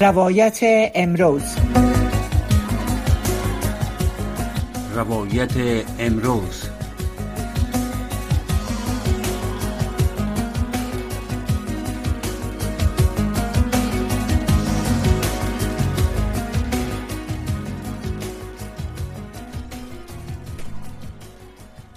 [0.00, 0.58] روایت
[0.94, 1.42] امروز.
[4.94, 6.68] روایت امروز.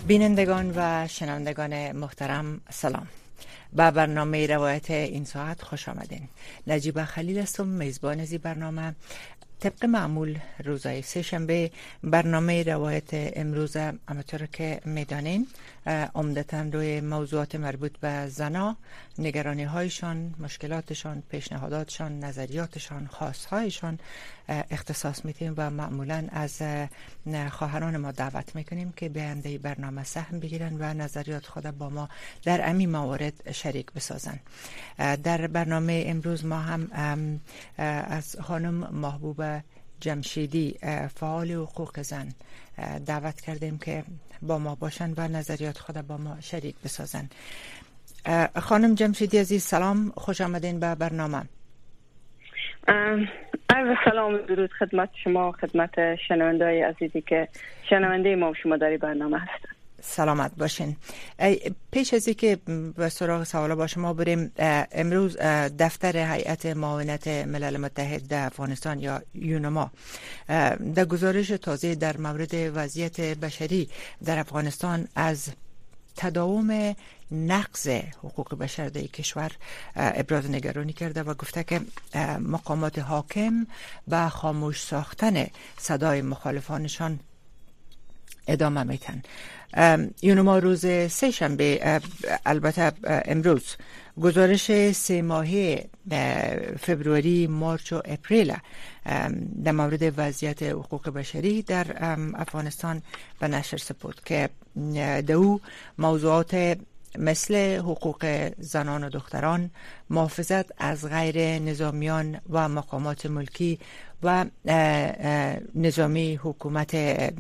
[0.08, 3.08] بینندگان و شنوندگان محترم سلام.
[3.74, 6.28] به برنامه روایت این ساعت خوش آمدین.
[6.68, 8.96] نجیب خلیل هستم میزبان زی برنامه.
[9.60, 11.72] طبق معمول روزای سه شنبه
[12.04, 13.78] برنامه روایت امروز
[14.10, 15.48] همطور که می‌دانین
[15.88, 18.78] عمدتا روی موضوعات مربوط به زنا
[19.20, 24.00] نگرانی هایشان مشکلاتشان پیشنهاداتشان نظریاتشان خواستهایشان
[24.48, 26.62] اختصاص میتیم و معمولا از
[27.50, 32.10] خواهران ما دعوت می‌کنیم که به انده برنامه سهم بگیرن و نظریات خود با ما
[32.44, 34.40] در امی موارد شریک بسازن.
[35.24, 36.90] در برنامه امروز ما هم
[37.78, 39.44] از خانم محبوب
[40.00, 40.78] جمشیدی
[41.16, 42.28] فعال حقوق زن.
[43.06, 44.04] دعوت کردیم که
[44.42, 47.30] با ما باشند و نظریات خود با ما شریک بسازن.
[48.56, 51.44] خانم جمشیدی عزیز سلام خوش آمدین به برنامه.
[53.70, 57.48] عرض سلام درود خدمت شما خدمت شنونده عزیزی که
[57.90, 59.77] شنونده ما و شما در برنامه هستن.
[60.08, 60.96] سلامت باشین.
[61.92, 62.56] پیش از که
[62.96, 64.52] به سراغ سوالا با شما بریم
[64.92, 65.38] امروز
[65.80, 69.92] دفتر هیئت معاونت ملل متحد در افغانستان یا یونما
[70.96, 73.90] در گزارش تازه در مورد وضعیت بشری
[74.26, 75.50] در افغانستان از
[76.16, 76.96] تداوم
[77.32, 77.88] نقض
[78.24, 79.52] حقوق بشر در کشور
[79.96, 81.82] ابراز نگرانی کرده و گفته که
[82.40, 83.68] مقامات حاکم
[84.08, 85.48] به خاموش ساختن
[85.78, 87.20] صدای مخالفانشان
[88.48, 89.22] ادامه میتن
[90.22, 92.02] یونما روز سه شنبه
[92.46, 93.76] البته امروز
[94.22, 95.86] گزارش سه ماهه
[96.80, 98.54] فبروری مارچ و اپریل
[99.64, 101.86] در مورد وضعیت حقوق بشری در
[102.36, 103.02] افغانستان
[103.40, 104.50] به نشر سپرد که
[105.28, 105.60] دو
[105.98, 106.78] موضوعات
[107.18, 109.70] مثل حقوق زنان و دختران
[110.10, 113.80] محافظت از غیر نظامیان و مقامات ملکی
[114.24, 114.46] و
[115.76, 116.96] نظامی حکومت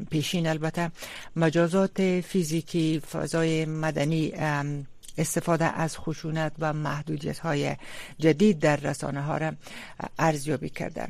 [0.09, 0.91] پیشین البته.
[1.35, 4.33] مجازات فیزیکی فضای مدنی
[5.17, 7.75] استفاده از خشونت و محدودیت های
[8.19, 9.51] جدید در رسانه ها را
[10.19, 11.07] ارزیابی کرده.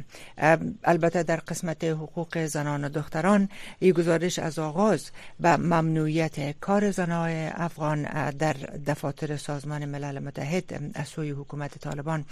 [0.84, 7.30] البته در قسمت حقوق زنان و دختران این گزارش از آغاز به ممنوعیت کار زنان
[7.56, 8.54] افغان در
[8.88, 12.26] دفاتر سازمان ملل متحد از سوی حکومت طالبان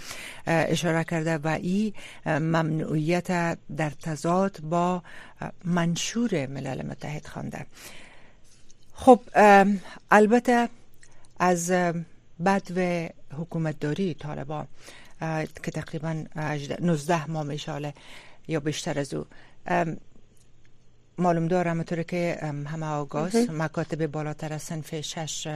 [0.46, 1.92] اشاره کرده و این
[2.26, 5.02] ممنوعیت در تضاد با
[5.64, 7.66] منشور ملل متحد خوانده.
[8.94, 9.20] خب
[10.10, 10.68] البته
[11.38, 11.70] از
[12.44, 14.66] بدو حکومت داری طالبان
[15.62, 16.24] که تقریبا
[16.80, 17.94] 19 ماه میشاله
[18.48, 19.26] یا بیشتر از او.
[21.18, 25.48] معلوم دارم طوری که همه آگاز مکاتب بالاتر از سنف شش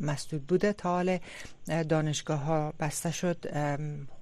[0.00, 1.18] مسدود بوده تا حال
[1.88, 3.36] دانشگاه ها بسته شد.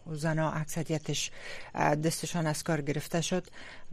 [0.07, 1.31] زنا اکثریتش
[1.75, 3.47] دستشان از کار گرفته شد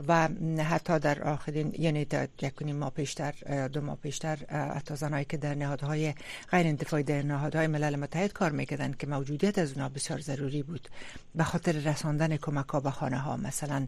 [0.08, 0.28] و
[0.64, 3.34] حتی در آخرین یعنی در یکونی ماه پیشتر
[3.68, 4.36] دو ماه پیشتر
[4.76, 6.14] حتی زنایی که در نهادهای
[6.52, 10.90] غیر انتفاعی در نهادهای ملل متحد کار می‌کردن که موجودیت از اونها بسیار ضروری بود.
[11.36, 13.88] به خاطر رساندن کمک ها به خانه ها مثلا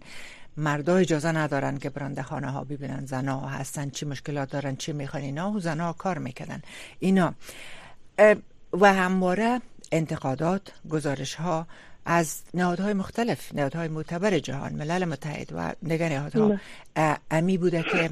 [0.58, 5.24] مردا اجازه ندارن که برنده خانه ها ببینن زنا هستن چی مشکلات دارن چی می‌خوان
[5.24, 5.52] اینا.
[5.52, 6.62] و زنا کار می‌کردن.
[7.00, 7.34] اینا.
[8.74, 11.68] و همواره انتقادات گزارش ها
[12.06, 16.60] از نهادهای مختلف نهادهای معتبر جهان ملل متحد و نگه نهادها
[17.32, 18.10] امی بوده که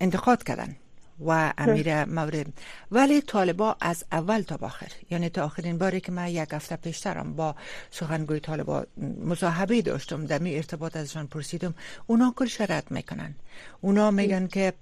[0.00, 0.76] انتقاد کردن.
[1.20, 2.46] و امیر مورد.
[2.90, 7.36] ولی طالبا از اول تا آخر یعنی تا آخرین باری که من یک هفته پیشترم
[7.36, 7.54] با
[7.90, 8.86] سخنگوی طالبا
[9.24, 11.74] مصاحبه داشتم در می ارتباط ازشان پرسیدم
[12.06, 13.34] اونا کل شرط می‌کنن.
[13.80, 14.72] اونا میگن که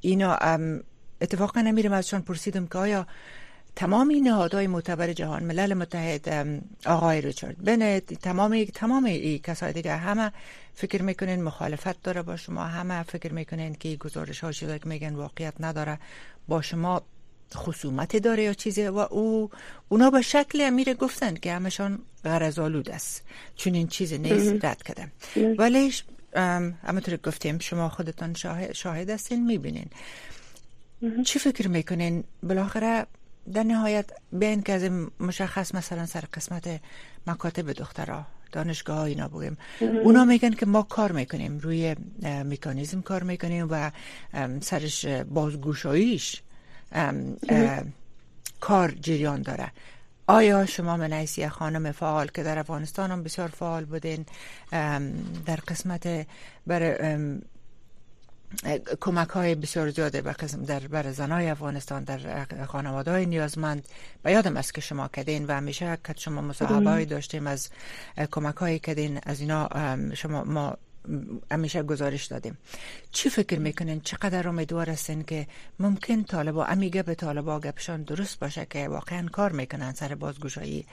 [0.00, 0.38] اینا
[1.20, 3.06] اتفاقا نمیرم ازشان پرسیدم که آیا
[3.78, 6.28] تمام این نهادهای معتبر جهان ملل متحد
[6.86, 10.32] آقای ریچارد بنت تمام تمام این کسای دیگه همه
[10.74, 15.14] فکر می‌کنین مخالفت داره با شما همه فکر می‌کنین که گزارش ها شده که میگن
[15.14, 15.98] واقعیت نداره
[16.48, 17.02] با شما
[17.54, 19.50] خصومت داره یا چیزی؟ و او
[19.88, 23.24] اونا به شکل امیر گفتن که همشان غرض آلود است.
[23.56, 25.12] چون این چیز نیست رد کردن.
[25.58, 25.92] ولی
[26.82, 29.90] همونطور گفتیم شما خودتان شاهد, شاهد هستین می‌بینین.
[31.24, 33.06] چی فکر می‌کنین؟ بالاخره
[33.54, 34.90] در نهایت بین که از
[35.20, 36.80] مشخص مثلا سر قسمت
[37.26, 43.66] مکاتب دخترها دانشگاه اینا بگیم اونا میگن که ما کار می‌کنیم روی مکانیزم کار می‌کنیم
[43.70, 43.90] و
[44.60, 46.42] سرش بازگوشاییش
[48.60, 49.72] کار جریان داره.
[50.26, 54.26] آیا شما من خانم فعال که در افغانستان هم بسیار فعال بودین
[55.46, 56.26] در قسمت
[56.66, 56.96] بر
[59.00, 60.20] کمک های بسیار زیاده
[60.66, 63.88] در بر زنای افغانستان در خانواده های نیازمند.
[64.22, 67.70] به یادم است که شما کدین و همیشه که شما مصاحبه داشتیم از
[68.30, 69.68] کمک های کدین از اینا
[70.14, 70.76] شما ما
[71.50, 72.58] همیشه گزارش دادیم.
[73.12, 75.46] چی فکر می‌کنین؟ چقدر امیدوار هستین که
[75.80, 80.86] ممکن طالبا امیگه به طالبا گپشان درست باشه که واقعا کار می‌کنن سر بازگوشایی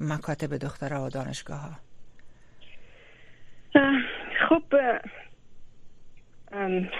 [0.00, 1.76] مکاتب دخترها و دانشگاه ها
[4.48, 4.62] خب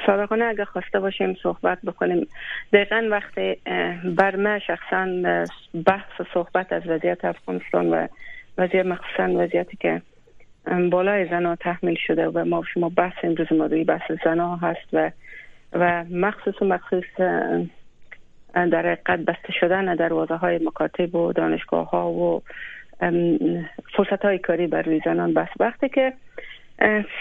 [0.06, 2.26] صادقانه اگر خواسته باشیم صحبت بکنیم.
[2.73, 3.56] دقیقا وقتی
[4.05, 5.06] بر ما شخصا
[5.87, 8.06] بحث و صحبت از وضعیت افغانستان و
[8.58, 10.02] وضعیت مخصوصا وضعیتی که
[10.91, 15.11] بالای زنا تحمیل شده و ما شما بحث امروز ما بحث زنا هست و
[15.73, 17.05] و مخصوص و مخصوص
[18.55, 22.43] در حقیقت بسته شدن دروازه های مکاتب و دانشگاه ها و
[23.97, 25.49] فرصت های کاری بر روی زنان بس.
[25.61, 26.12] وقتی که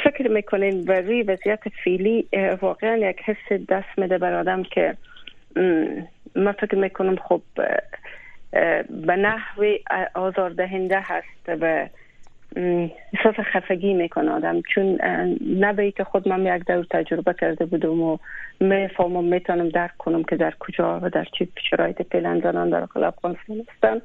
[0.04, 2.28] فکر می‌کنین بر روی وضعیت فیلی
[2.62, 4.98] واقعا یک حس دست میده بر آدم که
[6.36, 7.42] من فکر می‌کنم خب
[8.90, 9.80] به نحوی
[10.16, 11.88] آزاردهنده هست و
[12.56, 14.62] احساس خفگی می‌کنه آدم.
[14.62, 15.00] چون
[15.60, 18.18] نبایی که خود من یک دور تجربه کرده بودم و
[18.60, 24.02] می‌فهمم می‌تونم درک کنم که در کجا و در چه شرایط زنان در داخل افغانستان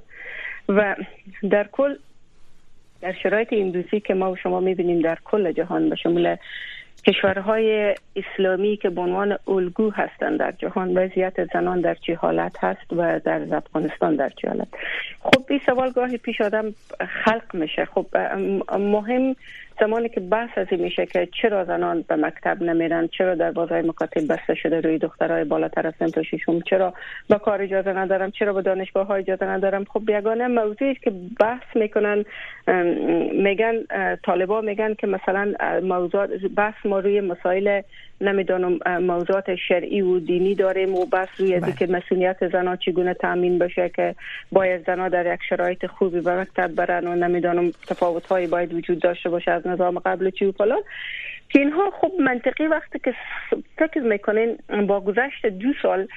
[0.68, 0.96] و
[1.50, 1.94] در کل
[3.04, 6.36] در شرایط امروزی که ما و شما می‌بینیم در کل جهان به شمول
[7.06, 12.92] کشورهای اسلامی که به عنوان الگو هستند در جهان وضعیت زنان در چه حالت هست
[12.92, 14.68] و در افغانستان در چه حالت.
[15.20, 16.74] خب این سوال گاهی پیش آدم
[17.24, 17.84] خلق میشه.
[17.84, 18.06] خب
[18.78, 19.36] مهم
[19.80, 24.32] زمانی که بحث از میشه که چرا زنان به مکتب نمیرن چرا در بازار مکاتب
[24.32, 26.94] بسته شده روی دخترای بالاتر از سن تا ششم چرا
[27.30, 31.76] با کار اجازه ندارم چرا به دانشگاه ها اجازه ندارم؟ خب یگانه موضوعی که بحث
[31.76, 32.24] می‌کنن
[33.32, 33.74] میگن
[34.24, 37.82] طالبا میگن که مثلا موضوعات بحث ما روی مسائل
[38.20, 41.72] نمی‌دانم موضوعات شرعی و دینی داریم و بس روی بله.
[41.72, 44.14] که مسئولیت زنها چگونه تامین بشه که
[44.52, 48.98] باید زنها در یک شرایط خوبی به مکتب برن و نمی‌دانم تفاوت هایی باید وجود
[48.98, 50.82] داشته باشه از نظام قبل چی و فلان.
[51.48, 53.14] که اینها خوب منطقی وقتی که
[53.78, 56.08] فکر می‌کنین با گذشت دو سال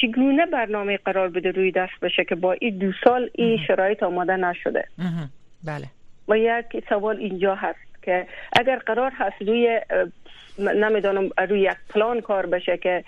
[0.00, 4.36] چگونه برنامه قرار بده روی دست بشه که با این دو سال این شرایط آماده
[4.36, 4.84] نشده؟
[5.64, 5.86] بله.
[6.28, 7.85] و یک سوال اینجا هست.
[8.06, 9.80] که اگر قرار هست روی
[10.58, 13.04] نمی‌دانم روی یک پلان کار بشه که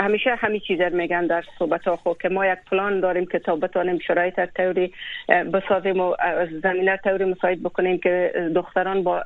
[0.00, 1.96] همیشه همین چیز میگن در صحبت ها.
[1.96, 4.92] خود که ما یک پلان داریم که تا بتانیم شرایط تئوری
[5.28, 6.14] بسازیم و
[6.62, 9.24] زمینه تئوری مساعد بکنیم که دختران با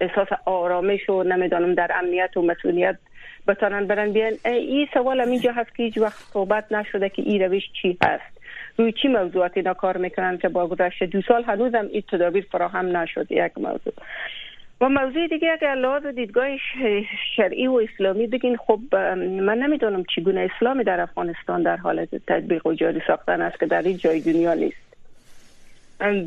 [0.00, 2.96] احساس آرامش و نمی‌دانم در امنیت و مسئولیت
[3.48, 4.32] بتانن برن بیان.
[4.44, 8.31] این سوال هم اینجا هست که هیچ وقت صحبت نشده که این روش چی هست.
[8.78, 12.96] روی چی موضوعاتی اینا کار می‌کنن که با گذشت دو سال هنوزم این تدابیر فراهم
[12.96, 13.92] نشد یک موضوع.
[14.80, 16.48] و موضوع دیگه اگر لحاظ دیدگاه
[17.36, 18.80] شرعی و اسلامی بگین خب
[19.20, 23.82] من نمی‌دونم چگونه اسلامی در افغانستان در حالت تطبیق و جاری ساختن است که در
[23.82, 24.92] این جای دنیا نیست.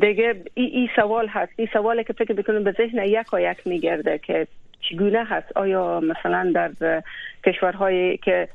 [0.00, 1.52] دیگه ای, ای سوال هست.
[1.56, 4.46] این سوالی که فکر بکنم به ذهن یک و یک میگرده که
[4.80, 7.02] چگونه هست؟ آیا مثلا در
[7.46, 8.48] کشورهایی که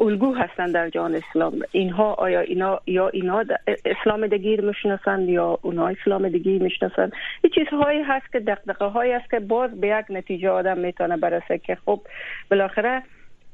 [0.00, 3.44] الگو هستند در جهان اسلام اینها آیا اینا یا اینا
[3.84, 7.12] اسلام دگیر می‌شناسند یا اونها اسلام دگیر می‌شناسند؟
[7.42, 11.58] این چیزهایی هست که دقدقه هایی است که باز به یک نتیجه آدم می‌تونه برسه
[11.58, 12.00] که خب
[12.50, 13.02] بالاخره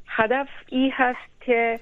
[0.06, 1.80] هدف ای هست که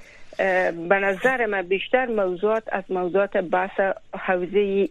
[0.88, 3.80] به نظر من بیشتر موضوعات از موضوعات بحث
[4.19, 4.88] حوزه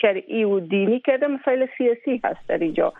[0.00, 2.92] شرعی و دینی که مسائل سیاسی هست در اینجا.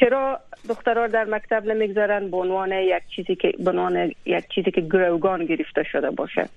[0.00, 4.80] چرا دخترها در مکتب نمی‌گذارن؟ به عنوان یک چیزی که به عنوان یک چیزی که
[4.80, 6.48] گروگان گرفته شده باشه.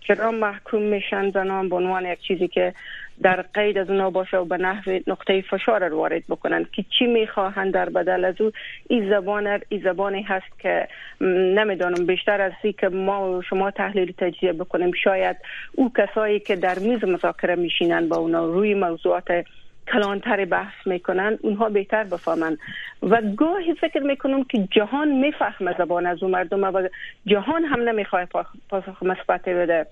[0.00, 2.74] چرا محکوم میشن زنان؟ به عنوان یک چیزی که
[3.22, 6.66] در قید از اونا باشه و به نحو نقطه فشار رو وارد بکنن.
[6.72, 8.50] که چی می‌خواهند در بدل از او؟
[8.88, 10.88] این زبان این زبانی هست که
[11.20, 14.90] نمی‌دانم بیشتر از سی که ما و شما تحلیل تجزیه بکنیم.
[15.04, 15.36] شاید
[15.72, 19.44] او کسایی که در میز مذاکره میشینن با اونا روی موضوعات
[19.92, 22.58] کلانتر بحث می‌کنن اونها بهتر بفهمن.
[23.02, 26.88] و گاهی فکر می‌کنم که جهان می‌فهمه زبان از اون مردم و
[27.26, 28.24] جهان هم نمی‌خواه
[28.68, 29.86] پاسخ مثبت بده.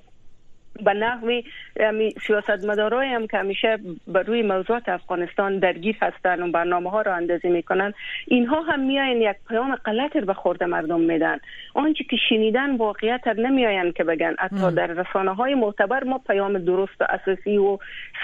[0.82, 1.44] به نحوی
[2.26, 7.14] سیاست مدارای هم که همیشه بر روی موضوعات افغانستان درگیر هستن و برنامه ها را
[7.14, 7.94] اندازی می‌کنن
[8.26, 11.38] اینها هم میاین یک پیام غلط به خورد مردم میدن.
[11.74, 14.34] آنچه که شنیدن واقعیت نمیاین که بگن.
[14.38, 17.78] حتی در رسانه های معتبر ما پیام درست و اساسی و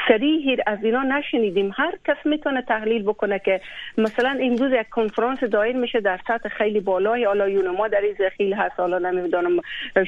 [0.09, 1.73] صریح از اینا نشنیدیم.
[1.77, 3.61] هر کس می‌تونه تحلیل بکنه که
[3.99, 8.55] مثلا امروز یک کنفرانس دایر میشه در سطح خیلی بالای حالا ما در این دخیل
[8.55, 9.61] هست حالا نمی‌دونم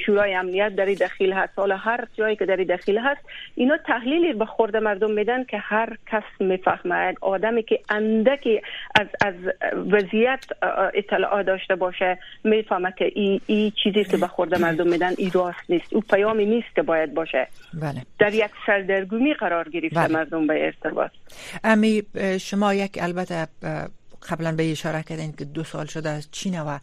[0.05, 3.21] شورای امنیت در این دخیل هست حالا هر جای هایی که در داخل هست
[3.55, 8.61] اینا تحلیلی به خورده مردم میدن که هر کس می‌فهمه یک آدمی که اندکی
[8.99, 9.33] از از
[9.91, 10.39] وضعیت
[10.93, 15.69] اطلاع داشته باشه می‌فهمه که این ای چیزی که به خورده مردم میدن ای راست
[15.69, 18.01] نیست او پیامی نیست که باید باشه بله.
[18.19, 20.13] در یک سردرگمی قرار گرفته بله.
[20.13, 21.11] مردم به ارتباط
[21.63, 22.03] امی
[22.39, 23.47] شما یک البته
[24.29, 26.79] قبلا به اشاره کردین که دو سال شده از چین و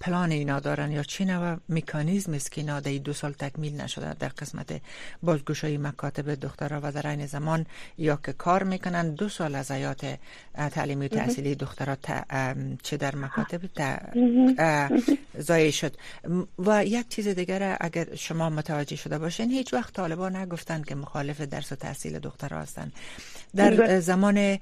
[0.00, 4.14] پلان اینا دارن یا چی نوع میکانیزم است که اینا در دو سال تکمیل نشده
[4.14, 4.80] در قسمت
[5.22, 7.66] بازگشایی مکاتب دخترها و در این زمان
[7.98, 9.14] یا که کار می‌کنن.
[9.14, 10.18] دو سال از حیات
[10.70, 11.96] تعلیمی و تحصیلی دخترها
[12.82, 13.60] چه در مکاتب
[15.38, 15.96] زایه شد.
[16.58, 21.40] و یک چیز دیگر اگر شما متوجه شده باشین هیچ وقت طالبان نگفتن که مخالف
[21.40, 22.92] درس و تحصیل دخترها هستن
[23.56, 24.58] در زمان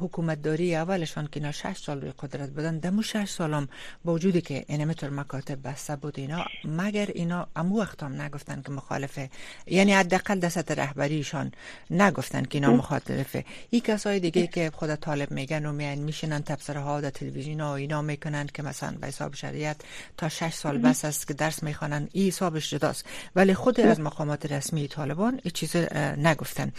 [0.00, 3.68] حکومت داری اولشان که اینا شش سال روی قدرت بودن دمو شش سالم
[4.04, 8.72] با وجودی که اینمیتر مکاتب بسته بود اینا مگر اینا امو وقت هم نگفتن که
[8.72, 9.30] مخالفه؟
[9.66, 11.52] یعنی حداقل دست رهبریشان
[11.90, 13.44] نگفتن که اینا مخالفه.
[13.70, 17.66] این کسای دیگه که خود طالب میگن و میان میشنن تبصره ها در تلویزیون و
[17.66, 19.76] اینا می‌کنن که مثلا به حساب شریعت
[20.16, 23.04] تا شش سال بس است که درس می‌خوانن این حسابش جداست.
[23.36, 25.76] ولی خود از مقامات رسمی طالبان این چیز
[26.16, 26.72] نگفتن.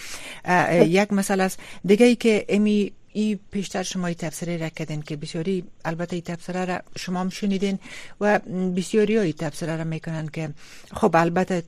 [0.71, 1.59] یک مسئله است.
[1.86, 6.21] دیگه ای که امی ای پیشتر شما ای تبصره را کردین که بسیاری البته ای
[6.21, 7.79] تبصره را شما هم شنیدین
[8.21, 8.39] و
[8.75, 10.50] بسیاری های تبصره را می‌کنن که
[10.93, 11.63] خب البته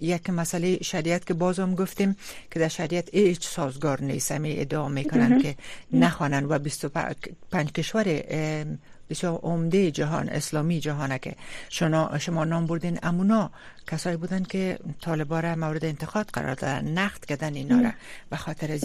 [0.00, 2.16] یک مسئله شریعت که باز هم گفتیم
[2.50, 5.56] که در شریعت هیچ سازگار نیست همی ادعا می‌کنن که
[5.92, 8.22] نخوانن و 25 کشور
[9.10, 11.34] بسیار عمده جهان اسلامی جهانه که
[11.68, 13.50] شما, شما نام بردین امونا.
[13.86, 17.92] کسایی بودن که طالبا را مورد انتقاد قرار دادن نقد کردن اینا را.
[18.30, 18.84] به خاطر از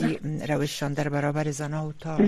[0.49, 2.19] روششان در برابر زنا و تا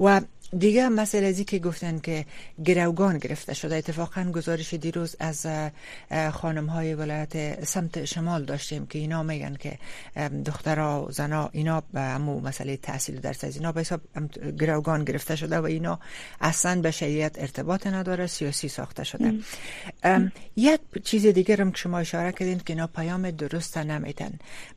[0.00, 0.20] و
[0.58, 2.24] دیگه مسئله ازی که گفتن که
[2.64, 3.76] گروگان گرفته شده.
[3.76, 5.46] اتفاقا گزارش دیروز از
[6.32, 9.78] خانم های ولایت سمت شمال داشتیم که اینا میگن که
[10.44, 14.00] دخترها و زنا اینا به همو مسئله تحصیل درس از اینا به حساب
[14.58, 15.98] گروگان گرفته شده و اینا
[16.40, 19.34] اصلا به شریعت ارتباط نداره سیاسی ساخته شده.
[20.56, 24.32] یک چیز دیگر هم که شما اشاره کردین که اینا پیام درست نمیتن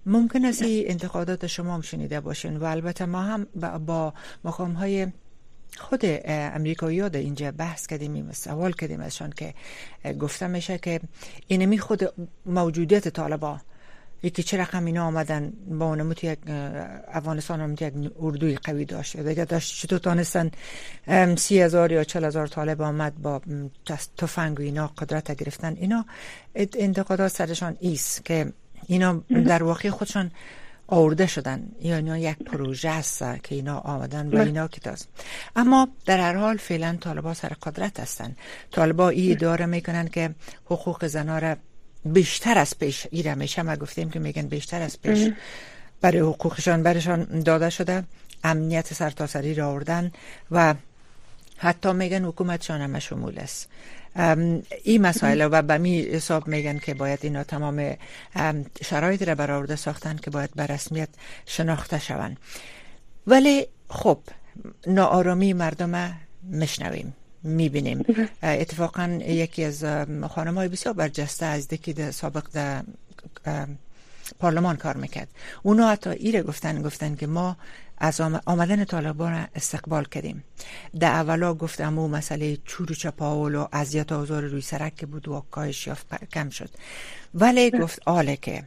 [0.06, 3.48] ممکن است این انتقادات شما هم شنیده باشین و البته ما هم
[3.86, 5.08] با مقام های
[5.78, 9.54] خود امریکایی در اینجا بحث کردیم سوال کردیم ازشان که
[10.20, 11.00] گفته میشه که
[11.48, 12.14] اینمی خود
[12.46, 13.60] موجودیت طالبا
[14.24, 16.40] یکی چه رقم اینا آمدن با نموت یک
[17.08, 20.52] افغانستان هم یک اردوی قوی داشت دیگه داشت چطور تانستن
[21.36, 23.42] سی هزار یا چل هزار طالب آمد با
[24.18, 26.06] تفنگ و اینا قدرت گرفتن اینا
[26.56, 28.54] انتقادات سرشان ایست که
[28.88, 30.32] اینا در واقع خودشان
[30.88, 31.72] آورده شدن.
[31.82, 34.42] یعنی یک پروژه است که اینا آمدن و.
[34.42, 34.82] اینا که
[35.56, 38.36] اما در هر حال فعلا طالبا سر قدرت هستن.
[38.72, 41.56] طالبا ای اداره می‌کنن که حقوق زنا را
[42.06, 43.62] بیشتر از پیش ایره میشه.
[43.62, 45.30] ما گفتیم که میگن بیشتر از پیش.
[46.02, 48.04] برای حقوقشان برشان داده شده.
[48.44, 50.12] امنیت سرتاسری را آوردن
[50.52, 50.76] و
[51.58, 53.70] حتی میگن حکومتشان هم شمول است.
[54.84, 57.96] این مسائل و به می حساب میگن که باید اینا تمام
[58.86, 61.10] شرایط را برآورده ساختن که باید به رسمیت
[61.46, 62.38] شناخته شوند.
[63.28, 64.20] ولی خب
[64.88, 66.18] ناآرامی مردم
[66.52, 68.06] مشنویم می‌بینیم.
[68.44, 69.86] اتفاقا یکی از
[70.30, 72.84] خانم های بسیار برجسته از دکی سابق ده
[74.40, 75.28] پارلمان کار می‌کرد.
[75.64, 77.58] اونا حتی ایره گفتن گفتن که ما
[77.98, 80.44] از آمدن طالبان استقبال کردیم.
[81.00, 85.46] در اولا گفتم او مسئله چور چپاول و اذیت آزار روی سرک که بود و
[85.52, 86.70] کاهش یافت کم شد.
[87.34, 88.64] ولی گفت آله که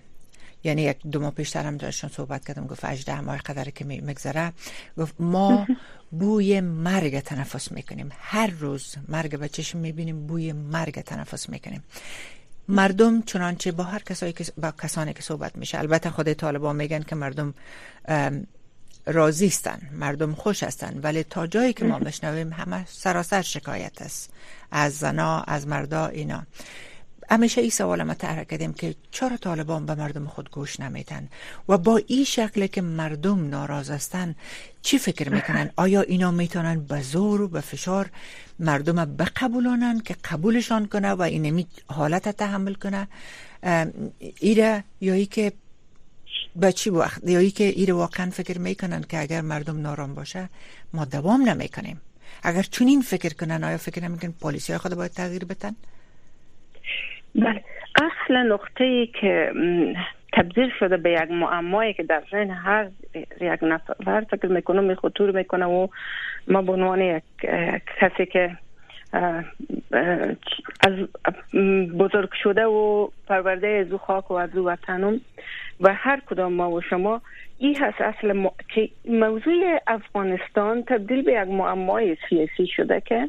[0.65, 4.53] یعنی یک دو ماه پیشتر هم داشتن صحبت کردم گفت 18 ماه قدر که میگذره.
[4.99, 5.67] گفت ما
[6.21, 8.09] بوی مرگ تنفس می‌کنیم.
[8.19, 11.83] هر روز مرگ به چشم می‌بینیم بوی مرگ تنفس می‌کنیم.
[12.69, 17.03] مردم چنانچه با هر کسایی که با کسانی که صحبت میشه البته خود طالبان میگن
[17.03, 17.55] که مردم
[19.13, 21.01] راضی هستن مردم خوش هستن.
[21.03, 24.31] ولی تا جایی که ما بشنویم همه سراسر شکایت است.
[24.71, 26.43] از زنا از مردا اینا.
[27.31, 31.29] همیشه این سوال ما طرح کردیم که چرا طالبان به مردم خود گوش نمیتن
[31.69, 34.35] و با این شکل که مردم ناراض هستن
[34.83, 38.11] چی فکر می‌کنن؟ آیا اینا می‌تونن به زور و به فشار
[38.59, 43.09] مردم بقبولانن که قبولشان کنه و اینمی حالت تحمل کنه؟
[44.21, 45.53] ایره یا ای که
[46.57, 50.49] به چی وقت یا ای که ایره واقعا فکر می‌کنن که اگر مردم نارام باشه
[50.95, 52.01] ما دوام نمی‌کنیم.
[52.43, 55.77] اگر چنین فکر کنن آیا فکر نمی‌کنن پلیسی خود باید تغییر بتن
[57.35, 57.65] بله.
[57.97, 59.53] اصل نقطه ای که
[60.33, 62.89] تبدیل شده به یک معمایی که در ذهن هر
[63.41, 65.87] یک نفر فکر می‌کنه می خطور می‌کنه و
[66.49, 67.23] ما به عنوان یک
[68.01, 68.57] کسی که
[70.81, 70.93] از
[71.99, 75.21] بزرگ شده و پرورده از خاک و از وطنم
[75.81, 77.21] و هر کدام ما و شما
[77.59, 83.29] این هست اصل که موضوع افغانستان تبدیل به یک معمای سیاسی شده که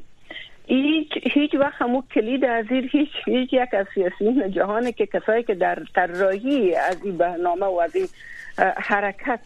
[0.66, 5.56] هیچ هیچ وقت همو کلید از هیچ هیچ یک از سیاسیون جهان که کسایی که
[5.56, 8.08] در طراحی از این برنامه و از این
[8.78, 9.40] حرکت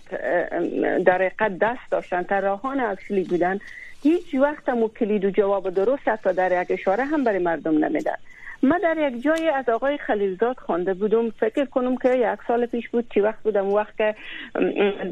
[1.05, 1.31] در
[1.61, 3.59] دست داشتن طراحان اصلی بودن
[4.03, 8.15] هیچ وقت همو کلید و جواب درست حتی در یک اشاره هم برای مردم نمیدن.
[8.65, 12.89] من در یک جای از آقای خلیلزاد خوانده بودم فکر کنم که یک سال پیش
[12.89, 14.15] بود که وقت بودم وقت که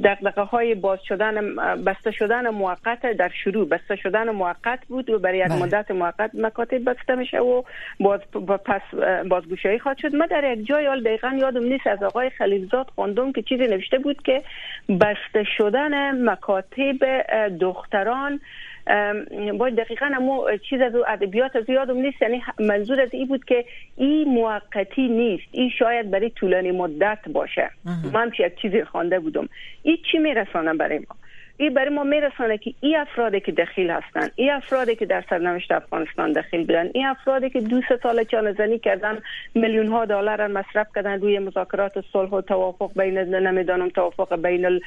[0.04, 1.56] دقدقه های باز شدن
[1.86, 5.64] بسته شدن موقت در شروع بسته شدن موقت بود و برای یک بله.
[5.64, 7.64] مدت موقت مکاتب بسته میشه و
[8.00, 8.20] باز
[8.66, 8.82] پس
[9.30, 13.32] بازگوشایی خواهد شد من در یک جای حال دقیقا یادم نیست از آقای خلیلزاد خواندم
[13.32, 14.42] که چیزی نوشته بود که
[14.90, 17.22] بسته شدن مکاتب
[17.60, 18.40] دختران
[19.58, 22.22] باید دقیقا امو چیز از ادبیات از یادم نیست.
[22.22, 25.48] یعنی منظور از این بود که این موقتی نیست.
[25.52, 27.70] این شاید برای طولانی مدت باشه.
[28.14, 29.50] من یک چیزی خوانده بودم.
[29.84, 31.16] این چی میرسانه برای ما؟
[31.58, 35.72] این برای ما میرسانه که این افرادی که دخیل هستن این افرادی که در سرنوشت
[35.72, 39.20] افغانستان دخیل بودن این افرادی که دو سال چانه کردن
[39.56, 44.82] میلیون ها دلار مصرف کردن روی مذاکرات صلح و توافق بین نمی‌دانم توافق بین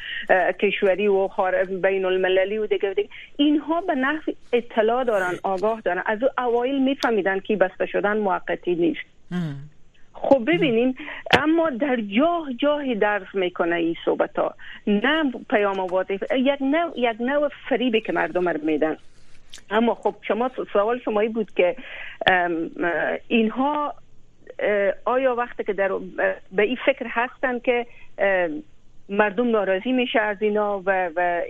[0.60, 1.28] کشوری و
[1.82, 3.08] بین المللی و دیگه دیگه.
[3.36, 6.02] اینها به نحو اطلاع دارن آگاه دارن.
[6.06, 9.06] از او اوایل میفهمیدن که بسته شدن موقتی نیست.
[10.22, 10.94] خب ببینیم
[11.42, 14.54] اما در جاه جاهی درس می‌کنه این صحبت ها
[14.86, 18.96] نه پیام واضح یک نوع یک نوع فریبی که مردم رو میدن.
[19.70, 21.76] اما خب شما سوال شمایی بود که
[23.28, 23.94] اینها
[25.04, 25.90] آیا وقتی که در
[26.52, 27.86] به این فکر هستن که
[29.08, 31.40] مردم ناراضی میشه از اینا و, و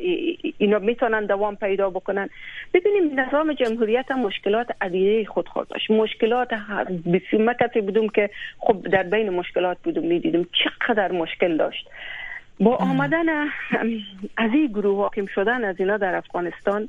[0.58, 2.28] اینا می‌تونن دوام پیدا بکنن.
[2.74, 6.48] ببینیم نظام جمهوریت هم مشکلات عدیده خود خود داشت مشکلات
[7.12, 11.90] بسیار مکتی بودم که خب در بین مشکلات بودم می‌دیدم چقدر مشکل داشت.
[12.60, 13.28] با آمدن
[14.36, 16.88] از این گروه حاکم شدن از اینا در افغانستان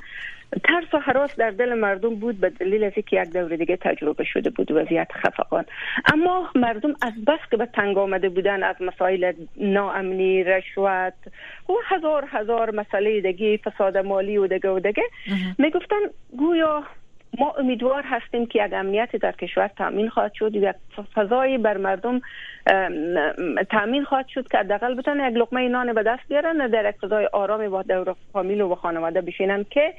[0.63, 4.23] ترس و حراس در دل مردم بود به دلیل از که یک دور دیگه تجربه
[4.23, 5.65] شده بود وضعیت خفقان.
[6.13, 11.13] اما مردم از بس که به تنگ آمده بودن از مسائل ناامنی رشوت
[11.69, 15.03] و هزار هزار مسئله دیگه فساد مالی و دیگه و دیگه
[15.57, 16.01] می‌گفتن
[16.37, 16.83] گویا
[17.39, 20.75] ما امیدوار هستیم که یک امنیت در کشور تامین خواهد شد یک
[21.15, 22.21] فضایی بر مردم
[23.71, 27.25] تامین خواهد شد که حداقل بتونن یک لقمه نان به دست بیارن در یک فضای
[27.25, 29.93] آرامی با دور فامیل و خانواده بشینن که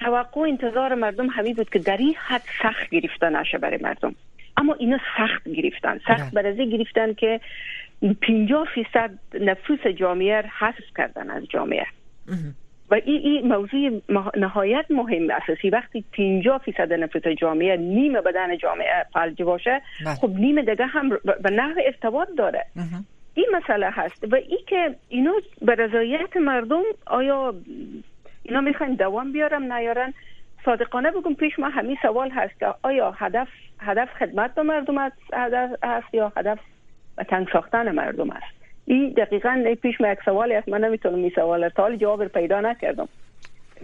[0.00, 4.14] توقع انتظار مردم همین بود که در این حد سخت گرفته نشه برای مردم.
[4.56, 6.00] اما اینا سخت گرفتن.
[6.08, 7.40] سخت برازی گرفتن که
[8.22, 11.86] 50 فیصد نفوس جامعه حذف کردن از جامعه.
[12.90, 14.02] و این ای موضوع
[14.36, 15.70] نهایت مهم اساسی.
[15.70, 20.14] وقتی 50 فیصد نفوس جامعه نیم بدن جامعه فلج باشه بله.
[20.14, 21.08] خب نیم دیگه هم
[21.42, 22.66] به نحو ارتباط داره.
[23.34, 24.24] این مسئله هست.
[24.32, 25.32] و ای که اینو
[25.62, 27.54] به رضایت مردم آیا
[28.48, 30.14] اینا می‌خواین دوام بیارم نیارن.
[30.64, 33.48] صادقانه بگم پیش ما همین سوال هست که آیا هدف
[33.80, 35.12] هدف خدمت به مردم
[35.82, 36.58] هست یا هدف
[37.28, 41.68] تنگ ساختن مردم است این دقیقا پیش ما یک سوالی است من نمی‌تونم این سوال
[41.68, 43.08] تا جواب پیدا نکردم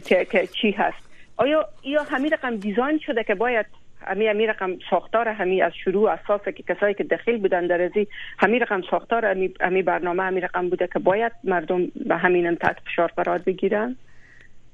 [0.05, 0.97] که, که چی هست.
[1.37, 3.67] آیا یا همین رقم دیزاین شده که باید
[4.07, 8.07] همین همین رقم ساختار همین از شروع اساسه که کسایی که دخیل بودن در ازی
[8.39, 9.27] همین رقم ساختار
[9.61, 13.97] همین برنامه همین رقم بوده که باید مردم به همین تحت فشار قرار بگیرن؟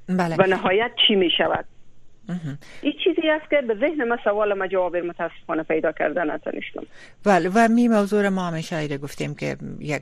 [0.09, 0.35] بله.
[0.35, 1.65] و نهایت چی می شود
[2.81, 6.83] این چیزی است که به ذهن ما سوال ما جواب متاسفانه پیدا کرده نتونستم
[7.23, 10.01] بله و می موضوع ما همیشه ایره گفتیم که یک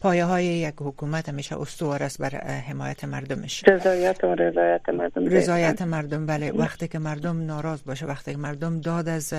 [0.00, 2.36] پایه های یک حکومت همیشه استوار است بر
[2.68, 3.64] حمایت مردمش.
[3.68, 5.26] رضایت و رضایت مردم.
[5.26, 6.52] رضایت مردم بله.
[6.52, 9.34] وقتی که مردم ناراض باشه وقتی که مردم داد از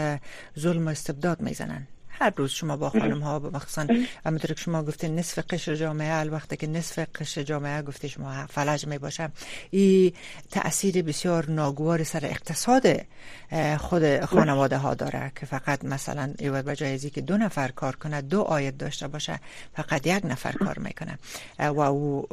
[0.59, 1.87] ظلم و استبداد می‌زنن.
[2.19, 3.87] هر روز شما با خانم ها مخصوصا
[4.25, 8.87] همونطور که شما گفتین نصف قشر جامعه وقتی که نصف قشر جامعه گفته شما فلج
[8.87, 9.29] می باشه
[9.69, 10.13] این
[10.51, 13.01] تاثیر بسیار ناگوار سر اقتصاد
[13.77, 18.21] خود خانواده ها داره که فقط مثلا ایواد به جای که دو نفر کار کنه
[18.21, 19.39] دو آید داشته باشه
[19.75, 21.19] فقط یک نفر کار می‌کنه.
[21.59, 22.27] و او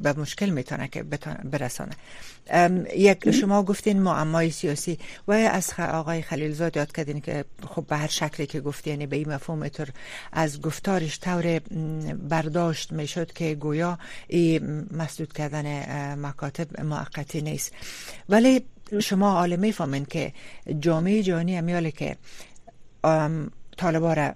[0.00, 1.02] به مشکل می‌تونه که
[1.44, 1.92] برسانه.
[2.96, 4.98] یک شما گفتین معمای سیاسی.
[5.28, 9.16] و از آقای خلیلزاد یاد کردین که خب به هر شکلی که گفتین یعنی به
[9.16, 9.88] این مفهوم طور
[10.32, 11.58] از گفتارش طور
[12.28, 15.66] برداشت می‌شد که گویا این مسدود کردن
[16.14, 17.72] مکاتب موقتی نیست.
[18.28, 18.64] ولی
[19.02, 20.32] شما عالمه فهمین که
[20.80, 22.16] جامعه جهانی همیاله که
[23.76, 24.32] طالبا را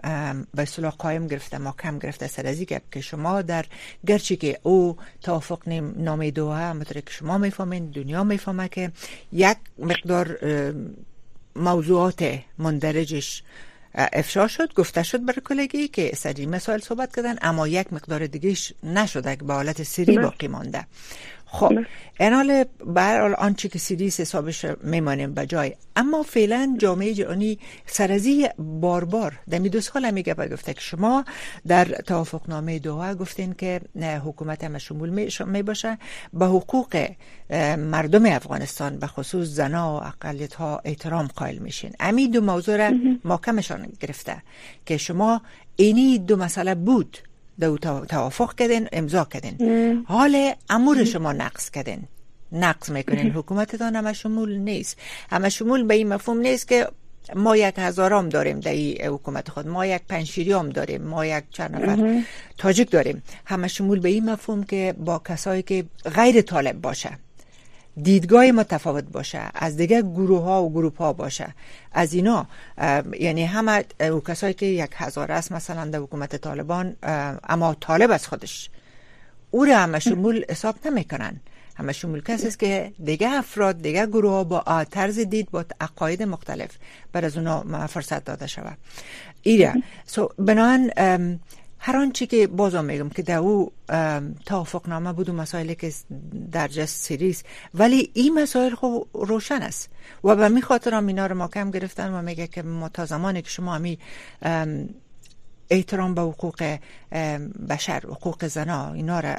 [0.55, 3.64] به اصطلاح قایم گرفته کم گرفته سر از که شما در
[4.07, 8.92] گرچه که او توافق نامه دوها همطور که شما می‌فهمین دنیا می‌فهمه که
[9.33, 10.38] یک مقدار
[11.57, 13.42] موضوعات مندرجش
[13.95, 18.73] افشا شد گفته شد برای کلگی که سری مسائل صحبت کردن اما یک مقدار دیگهش
[18.83, 20.87] نشده که به حالت سری باقی مانده.
[21.55, 21.73] خب
[22.21, 25.75] این حال برحال آنچه که سیریس حسابش میمانیم به جای.
[25.97, 31.25] اما فعلا جامعه جهانی سرزی بار بار در دو سال میگه گفته که شما
[31.67, 33.81] در توافقنامه دوها گفتین که
[34.25, 35.99] حکومت هم شمول می باشه
[36.33, 37.09] به حقوق
[37.79, 41.93] مردم افغانستان به خصوص زنا و اقلیت ها احترام قائل میشین.
[42.01, 44.43] امی دو موضوع را محکمشان گرفته
[44.87, 45.40] که شما
[45.77, 47.19] اینی دو مسئله بود
[47.61, 47.77] دو
[48.09, 50.05] توافق کردین امضا کردین.
[50.09, 52.03] حال امور شما نقص کردین.
[52.53, 53.31] نقص می‌کنین.
[53.31, 54.97] حکومتتان همه شمول نیست.
[55.31, 56.88] همه شمول به این مفهوم نیست که
[57.35, 59.69] ما یک هزارام داریم در این حکومت خود.
[59.69, 61.03] ما یک پنشیریام داریم.
[61.03, 62.23] ما یک چند نفر
[62.59, 63.23] تاجیک داریم.
[63.45, 67.19] همه شمول به این مفهوم که با کسایی که غیر طالب باشه.
[68.03, 71.55] دیدگاه متفاوت باشه از دیگه گروه ها و گروپ ها باشه.
[71.93, 72.47] از اینا
[73.21, 76.97] یعنی همه او کسایی که یک هزار است مثلا در حکومت طالبان
[77.49, 78.71] اما طالب از خودش.
[79.51, 81.41] او را همه شمول حساب نمی‌کنن.
[81.77, 86.23] همه شمول کسی است که دیگه افراد دیگه گروه ها با طرز دید با عقاید
[86.23, 86.71] مختلف
[87.13, 88.79] بر از اونا فرصت داده شود.
[89.43, 89.75] ایره
[90.07, 90.91] سو بنان
[91.87, 93.73] هر آنچه که بازم میگم که در او
[94.47, 95.92] توافق نامه بود و مسائلی که
[96.53, 97.42] در جست سریس
[97.75, 99.90] ولی این مسائل خوب روشن است.
[100.25, 103.05] و به می خاطر هم اینا رو ما کم گرفتن و میگه که ما تا
[103.05, 103.99] زمانی که شما همی
[105.70, 106.79] احترام به حقوق
[107.68, 109.35] بشر حقوق زنا اینا را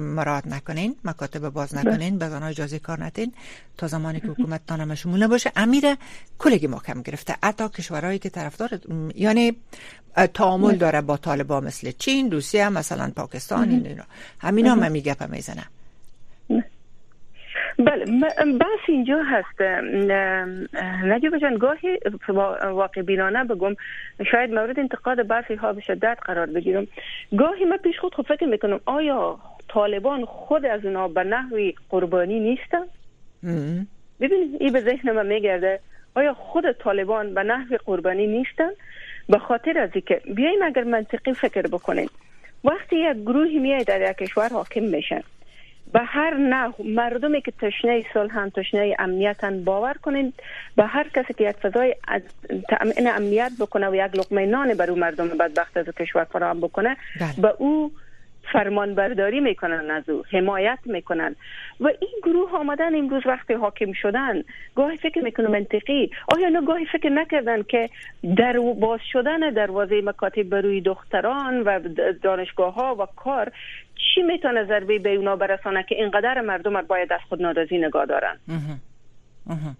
[0.00, 1.80] مراد نکنین مکاتب باز بله.
[1.80, 3.32] نکنین به زنا اجازه کار ندین
[3.76, 5.52] تا زمانی که حکومت تانم شمول نباشه.
[5.56, 5.96] امیر
[6.38, 7.36] کلگی محکم گرفته.
[7.42, 8.80] حتی کشورهایی که طرفدار
[9.14, 9.56] یعنی
[10.34, 10.78] تعامل بله.
[10.78, 14.04] داره با طالبا مثل چین روسیه مثلا پاکستان اینا.
[14.38, 15.64] همینا هم میگه می‌زنه.
[17.78, 18.04] بله
[18.60, 19.60] بس اینجا هست
[21.04, 21.98] نجیب جان گاهی
[22.64, 23.74] واقع بینانه بگم
[24.30, 26.86] شاید مورد انتقاد برخی ها به شدت قرار بگیرم.
[27.36, 29.38] گاهی من پیش خود خود فکر می‌کنم آیا
[29.68, 32.84] طالبان خود از اونا به نحوی قربانی نیستن؟
[34.20, 35.80] ببینید این به ذهن من میگرده
[36.14, 38.70] آیا خود طالبان به نحوی قربانی نیستن؟
[39.28, 42.10] به خاطر از اینکه بیایم اگر منطقی فکر بکنیم
[42.64, 45.22] وقتی یک گروهی میای در یک کشور حاکم میشن
[45.92, 50.32] به هر نه مردمی که تشنه صلح تشنه امنیتن باور کنین
[50.76, 51.94] به هر کسی که یک فضای
[52.68, 56.96] تامین امنیت بکنه و یک لقمه نان بر او مردم بدبخت از کشور فراهم بکنه
[57.20, 57.42] بله.
[57.42, 57.92] به او
[58.52, 61.36] فرمان برداری می‌کنن از او حمایت می‌کنن.
[61.80, 64.42] و این گروه آمدن امروز وقتی حاکم شدن.
[64.74, 66.10] گاهی فکر می‌کنم منطقی.
[66.36, 67.90] آیا نه گاهی فکر نکردن که
[68.36, 71.80] در باز شدن دروازه مکاتب بروی دختران و
[72.22, 73.52] دانشگاه ها و کار
[74.14, 78.36] چی می‌تونه ضربه به اونا برسانه که اینقدر مردم باید از خود ناراضی نگاه دارن؟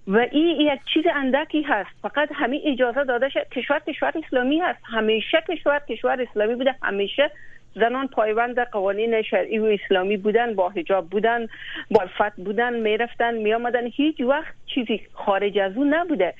[0.08, 1.90] و این یک چیز اندکی هست.
[2.02, 4.78] فقط همین اجازه داده شد کشور کشور اسلامی هست.
[4.84, 6.74] همیشه کشور کشور اسلامی بوده.
[6.82, 7.30] همیشه
[7.74, 11.46] زنان پایبند قوانین شرعی و اسلامی بودن با حجاب بودن
[11.90, 16.34] با الفت بودن می‌رفتن میامدن هیچ وقت چیزی خارج از اون نبوده.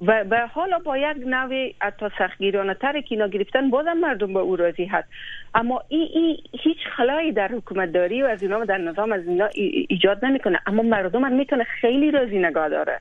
[0.00, 4.38] و به حالا با یک نوع حتی سختگیرانه تر که اینا گرفتن بازم مردم به
[4.38, 5.08] او راضی هست.
[5.54, 9.48] اما این ای هیچ خلایی در حکومت داری و از اینا در نظام از اینا
[9.88, 10.58] ایجاد نمی‌کنه.
[10.66, 13.00] اما مردم هم می‌تونه خیلی راضی نگاه داره.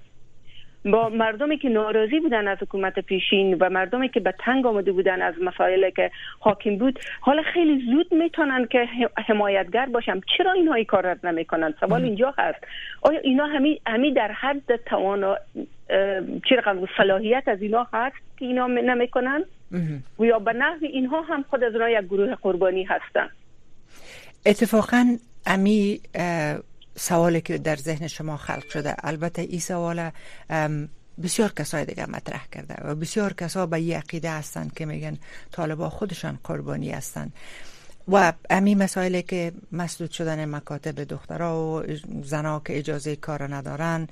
[0.86, 5.22] با مردمی که ناراضی بودن از حکومت پیشین و مردمی که به تنگ آمده بودن
[5.22, 8.88] از مسائلی که حاکم بود حالا خیلی زود می‌تونن که
[9.28, 10.22] حمایتگر باشن.
[10.38, 12.60] چرا اینها این کار نمی‌کنن؟ سوال اینجا هست.
[13.02, 15.36] آیا اینا همی, همی در حد توان
[16.50, 19.44] چه رقم صلاحیت از اینا هست که اینا نمی‌کنن؟
[20.20, 23.30] و یا به نحو اینها هم خود از یک گروه قربانی هستن.
[24.46, 26.00] اتفاقا امی
[26.96, 28.96] سوالی که در ذهن شما خلق شده.
[29.04, 30.10] البته این سوال
[31.24, 35.18] بسیار کسای دیگه مطرح کرده و بسیار کسا به این عقیده هستند که میگن
[35.52, 37.34] طالبا خودشان قربانی هستند.
[38.08, 41.84] و امی مسائلی که مسدود شدن مکاتب دخترها و
[42.24, 44.08] زنا که اجازه کار ندارن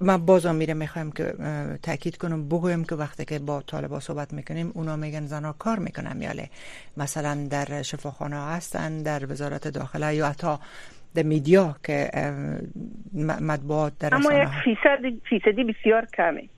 [0.00, 1.34] من بازم میره می‌خوایم که
[1.82, 6.22] تاکید کنم بگویم که وقتی که با طالبا صحبت می‌کنیم اونا میگن زنا کار می‌کنن.
[6.22, 6.50] یاله
[6.96, 10.58] مثلا در شفاخانه هستن در وزارت داخله یا حتی
[11.14, 12.10] در میدیا که
[13.40, 14.98] مطبوعات در اما یک فیصد
[15.28, 16.48] فیصدی بسیار کمه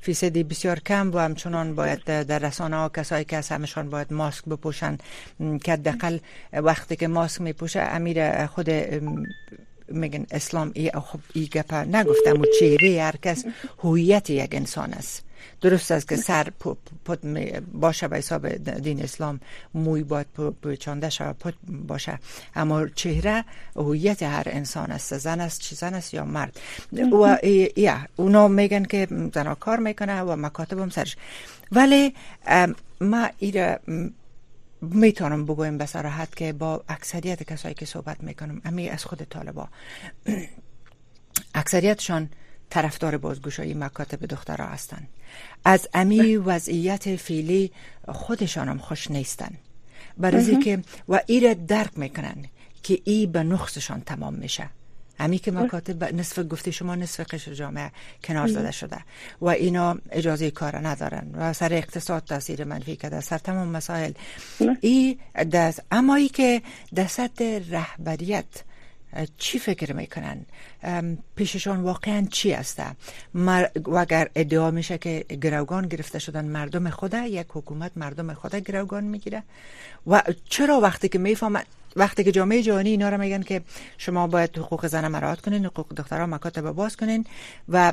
[0.00, 4.44] فیصدی بسیار کم و همچنان باید در رسانه ها کسایی که از همشان باید ماسک
[4.44, 4.98] بپوشن
[5.64, 6.18] که دقل
[6.52, 8.70] وقتی که ماسک میپوشه امیر خود
[9.88, 13.44] میگن اسلام ای خب ای گپا نگفتم و چهره هر کس
[13.84, 16.48] هویت یک انسان است درست است که سر
[17.72, 19.40] باشه به حساب دین اسلام
[19.74, 20.26] موی باید
[20.62, 22.18] پوچانده شود پت باشه.
[22.54, 23.44] اما چهره
[23.76, 26.60] هویت هر انسان است زن است چی زن است یا مرد.
[26.92, 27.38] و
[27.76, 31.16] یا اونا میگن که زنا کار می‌کنه و مکاتب هم سرش.
[31.72, 32.14] ولی
[33.00, 33.80] ما ایره
[34.80, 39.68] می‌تونم بگویم به صراحت که با اکثریت کسایی که صحبت می‌کنم امی از خود طالبا.
[41.54, 42.30] اکثریتشان
[42.72, 45.08] طرفدار بازگشایی مکاتب دخترها هستند
[45.64, 47.72] از امی وضعیت فیلی
[48.08, 49.50] خودشان هم خوش نیستن.
[50.18, 52.44] برای که و ایره درک می‌کنن
[52.82, 54.70] که ای به نقصشان تمام میشه.
[55.18, 57.92] همی که مکاتب نصف گفته شما نصف قشر جامعه
[58.24, 58.98] کنار زده شده.
[59.40, 61.30] و اینا اجازه کار ندارن.
[61.34, 64.12] و سر اقتصاد تاثیر منفی کرده سر تمام مسائل.
[64.80, 65.18] ای
[65.52, 66.62] دست اما ای که
[66.96, 68.44] دست رهبریت
[69.38, 70.46] چی فکر می‌کنن؟
[71.36, 72.86] پیششان واقعا چی هسته
[73.34, 79.04] و اگر ادعا میشه که گروگان گرفته شدن مردم خوده یک حکومت مردم خوده گروگان
[79.04, 79.42] می‌گیره.
[80.06, 81.62] و چرا وقتی که می‌فهمن
[81.96, 83.62] وقتی که جامعه جهانی اینا رو میگن که
[83.98, 87.26] شما باید حقوق زن مراعات کنین حقوق دخترها مکاتب باز کنین
[87.68, 87.92] و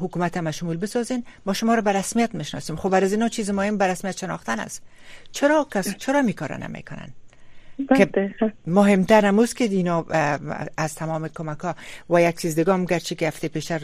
[0.00, 2.76] حکومت هم شمول بسازین ما شما رو به رسمیت می‌شناسیم.
[2.76, 4.82] خب از اینا چیز مهم به رسمیت شناختن است.
[5.32, 7.12] چرا کس چرا میکارن نمی‌کنن؟
[7.96, 8.34] که
[8.66, 10.06] مهمتر اموز که اینا
[10.76, 11.74] از تمام کمک ها.
[12.10, 13.78] و یک چیز دیگه هم گرچه که هفته پیشتر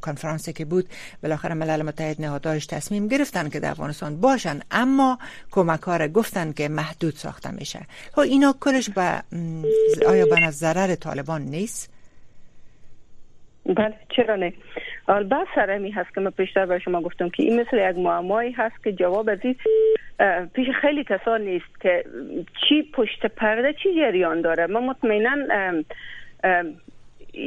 [0.00, 0.88] کنفرانسی که بود
[1.22, 4.60] بالاخره ملل متحد نهادهاش تصمیم گرفتن که در افغانستان باشن.
[4.70, 5.18] اما
[5.50, 7.80] کمک ها را گفتن که محدود ساخته میشه.
[8.12, 9.22] خب اینا کلش به
[10.06, 11.90] آیا به ضرر طالبان نیست؟
[13.66, 14.52] بله چرا نه؟
[15.06, 18.84] بحث سرمی هست که من پیشتر به شما گفتم که این مثل یک معمایی هست
[18.84, 19.56] که جواب از این
[20.54, 22.04] پیش خیلی کسان نیست که
[22.68, 24.66] چی پشت پرده چی جریان داره.
[24.66, 25.36] ما مطمئنا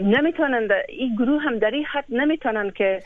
[0.02, 3.00] نمی‌تونن این گروه هم در این حد نمی‌تونن که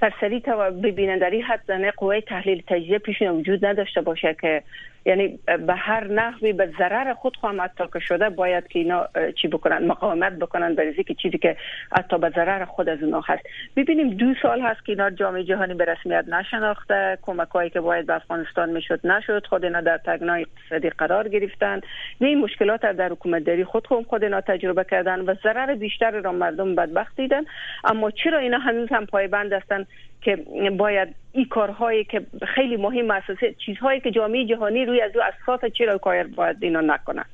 [0.00, 4.62] سرسری تا ببینن در این حد قوه تحلیل تجزیه پیشون وجود نداشته باشه که
[5.06, 9.08] یعنی به هر نحوی به ضرر خود خواهم حتی که شده باید که اینا
[9.42, 11.56] چی بکنن مقاومت بکنن برای که چیزی که
[11.96, 13.42] حتی به ضرر خود از اونا هست.
[13.76, 18.06] ببینیم دو سال هست که اینا جامعه جهانی به رسمیت نشناخته کمک هایی که باید
[18.06, 21.80] به افغانستان می‌شد نشد خود اینا در تگنای اقتصادی قرار گرفتن.
[22.20, 26.10] نه این مشکلات در حکومت داری خود خود خود اینا تجربه کردن و ضرر بیشتر
[26.10, 27.42] را مردم بدبخت دیدن.
[27.84, 29.83] اما چرا اینا هنوز هم پایبند هستن؟
[30.20, 30.36] که
[30.78, 33.26] باید این کارهایی که خیلی مهم است
[33.66, 37.24] چیزهایی که جامعه جهانی روی از او اساس چرا کار باید اینا نکنن.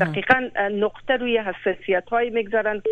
[0.00, 2.82] دقیقا نقطه روی حساسیت های می‌گذارن.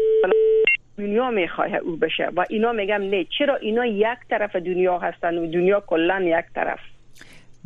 [0.98, 3.24] دنیا می‌خواه او بشه و اینا میگم نه.
[3.38, 6.80] چرا اینا یک طرف دنیا هستن و دنیا کلا یک طرف؟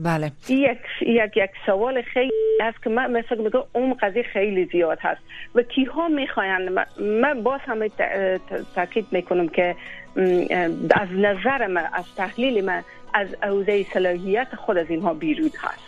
[0.05, 0.33] بله.
[0.49, 5.21] یک یک یک سوال خیلی هست که من مثلا میگم اون قضیه خیلی زیاد هست.
[5.55, 6.69] و کیها می‌خواین؟
[7.01, 7.91] من باز همه
[8.75, 9.77] تاکید می‌کنم که
[10.91, 12.83] از نظر من از تحلیل من
[13.15, 15.81] از اوزه صلاحیت خود از اینها بیرون هست.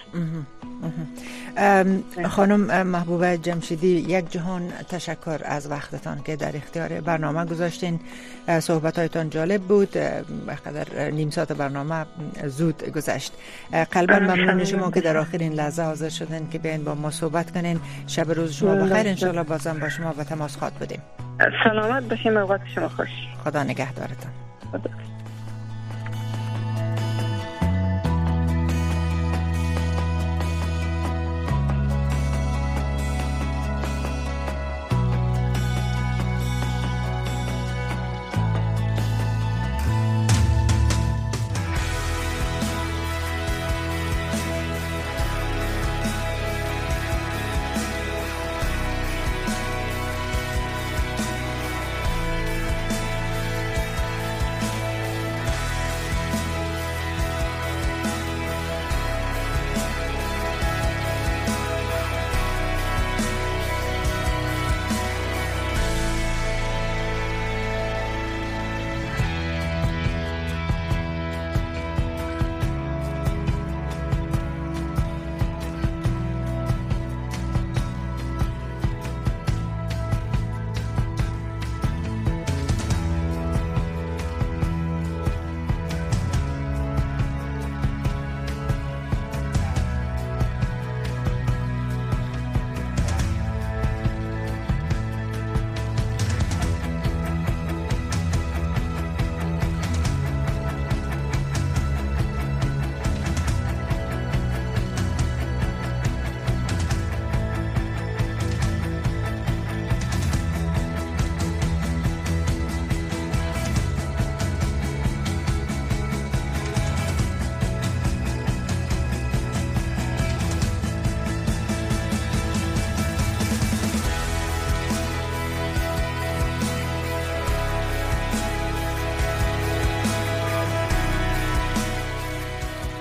[2.28, 8.00] خانم محبوبه جمشیدی یک جهان تشکر از وقتتان که در اختیار برنامه گذاشتین.
[8.60, 9.92] صحبت هایتان جالب بود
[10.48, 12.06] بقدر نیم ساعت برنامه
[12.46, 13.32] زود گذشت.
[13.90, 17.80] قلبا ممنون شما که در آخرین لحظه حاضر شدن که بیاین با ما صحبت کنین.
[18.06, 19.08] شب روز شما بخیر.
[19.08, 21.02] انشالله بازم با شما و تماس خواد بدیم
[21.64, 23.08] سلامت باشیم اوقات شما خوش.
[23.44, 24.32] خدا نگهدارتان.